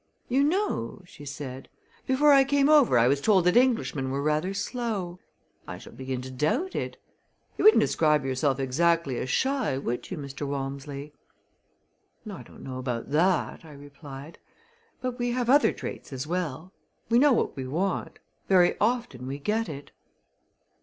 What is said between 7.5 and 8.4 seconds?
You wouldn't describe